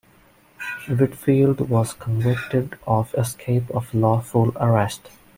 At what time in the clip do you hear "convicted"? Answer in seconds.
1.93-2.75